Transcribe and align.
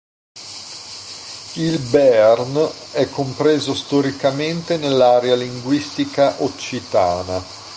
Il 1.57 1.77
Béarn 1.91 2.55
è 2.93 3.07
compreso 3.11 3.75
storicamente 3.75 4.77
nell'area 4.77 5.35
linguistica 5.35 6.41
occitana. 6.41 7.39